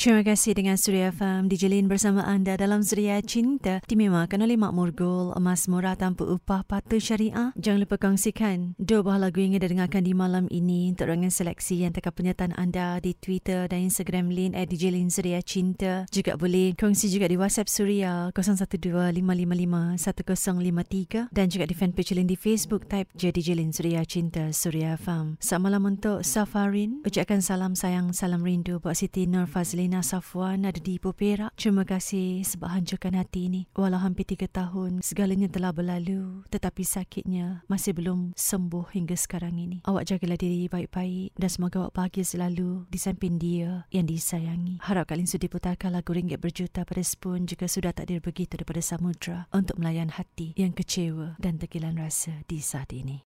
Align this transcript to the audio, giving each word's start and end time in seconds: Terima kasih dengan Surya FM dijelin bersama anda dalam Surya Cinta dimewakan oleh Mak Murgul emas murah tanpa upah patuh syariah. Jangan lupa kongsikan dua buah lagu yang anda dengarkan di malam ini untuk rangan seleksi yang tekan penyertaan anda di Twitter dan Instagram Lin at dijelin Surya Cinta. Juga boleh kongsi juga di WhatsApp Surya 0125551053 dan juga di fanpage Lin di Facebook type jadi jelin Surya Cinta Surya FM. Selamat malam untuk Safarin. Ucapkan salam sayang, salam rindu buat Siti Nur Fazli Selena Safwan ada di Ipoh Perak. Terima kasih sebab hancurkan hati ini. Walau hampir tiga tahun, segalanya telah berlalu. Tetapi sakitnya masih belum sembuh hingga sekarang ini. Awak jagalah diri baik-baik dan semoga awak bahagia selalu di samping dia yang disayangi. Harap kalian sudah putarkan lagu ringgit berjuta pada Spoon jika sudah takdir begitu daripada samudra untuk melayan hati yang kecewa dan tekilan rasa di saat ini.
Terima 0.00 0.24
kasih 0.24 0.56
dengan 0.56 0.80
Surya 0.80 1.12
FM 1.12 1.52
dijelin 1.52 1.84
bersama 1.84 2.24
anda 2.24 2.56
dalam 2.56 2.80
Surya 2.80 3.20
Cinta 3.20 3.84
dimewakan 3.84 4.48
oleh 4.48 4.56
Mak 4.56 4.72
Murgul 4.72 5.36
emas 5.36 5.68
murah 5.68 5.92
tanpa 5.92 6.24
upah 6.24 6.64
patuh 6.64 6.96
syariah. 6.96 7.52
Jangan 7.60 7.84
lupa 7.84 8.00
kongsikan 8.00 8.72
dua 8.80 9.04
buah 9.04 9.20
lagu 9.20 9.44
yang 9.44 9.60
anda 9.60 9.68
dengarkan 9.68 10.08
di 10.08 10.16
malam 10.16 10.48
ini 10.48 10.96
untuk 10.96 11.12
rangan 11.12 11.28
seleksi 11.28 11.84
yang 11.84 11.92
tekan 11.92 12.16
penyertaan 12.16 12.56
anda 12.56 12.96
di 13.04 13.12
Twitter 13.12 13.68
dan 13.68 13.92
Instagram 13.92 14.32
Lin 14.32 14.56
at 14.56 14.72
dijelin 14.72 15.12
Surya 15.12 15.44
Cinta. 15.44 16.08
Juga 16.08 16.40
boleh 16.40 16.72
kongsi 16.80 17.12
juga 17.12 17.28
di 17.28 17.36
WhatsApp 17.36 17.68
Surya 17.68 18.32
0125551053 18.32 21.28
dan 21.28 21.52
juga 21.52 21.68
di 21.68 21.76
fanpage 21.76 22.16
Lin 22.16 22.24
di 22.24 22.40
Facebook 22.40 22.88
type 22.88 23.12
jadi 23.20 23.52
jelin 23.52 23.68
Surya 23.68 24.00
Cinta 24.08 24.48
Surya 24.56 24.96
FM. 24.96 25.36
Selamat 25.44 25.64
malam 25.68 25.92
untuk 25.92 26.24
Safarin. 26.24 27.04
Ucapkan 27.04 27.44
salam 27.44 27.76
sayang, 27.76 28.16
salam 28.16 28.40
rindu 28.40 28.80
buat 28.80 28.96
Siti 28.96 29.28
Nur 29.28 29.44
Fazli 29.44 29.89
Selena 29.90 30.06
Safwan 30.06 30.70
ada 30.70 30.78
di 30.78 31.02
Ipoh 31.02 31.10
Perak. 31.10 31.50
Terima 31.58 31.82
kasih 31.82 32.46
sebab 32.46 32.78
hancurkan 32.78 33.18
hati 33.18 33.50
ini. 33.50 33.66
Walau 33.74 33.98
hampir 33.98 34.22
tiga 34.22 34.46
tahun, 34.46 35.02
segalanya 35.02 35.50
telah 35.50 35.74
berlalu. 35.74 36.46
Tetapi 36.46 36.86
sakitnya 36.86 37.66
masih 37.66 37.98
belum 37.98 38.30
sembuh 38.38 38.86
hingga 38.94 39.18
sekarang 39.18 39.58
ini. 39.58 39.82
Awak 39.82 40.14
jagalah 40.14 40.38
diri 40.38 40.70
baik-baik 40.70 41.34
dan 41.34 41.50
semoga 41.50 41.82
awak 41.82 41.98
bahagia 41.98 42.22
selalu 42.22 42.86
di 42.86 43.02
samping 43.02 43.42
dia 43.42 43.82
yang 43.90 44.06
disayangi. 44.06 44.78
Harap 44.78 45.10
kalian 45.10 45.26
sudah 45.26 45.50
putarkan 45.50 45.90
lagu 45.90 46.14
ringgit 46.14 46.38
berjuta 46.38 46.86
pada 46.86 47.02
Spoon 47.02 47.50
jika 47.50 47.66
sudah 47.66 47.90
takdir 47.90 48.22
begitu 48.22 48.62
daripada 48.62 48.78
samudra 48.86 49.50
untuk 49.50 49.74
melayan 49.82 50.14
hati 50.14 50.54
yang 50.54 50.70
kecewa 50.70 51.34
dan 51.42 51.58
tekilan 51.58 51.98
rasa 51.98 52.46
di 52.46 52.62
saat 52.62 52.94
ini. 52.94 53.18